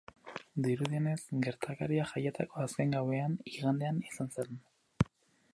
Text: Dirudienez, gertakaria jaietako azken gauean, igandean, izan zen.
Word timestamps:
Dirudienez, 0.67 1.19
gertakaria 1.49 2.07
jaietako 2.13 2.65
azken 2.65 2.97
gauean, 2.97 3.39
igandean, 3.55 4.01
izan 4.13 4.37
zen. 4.39 4.63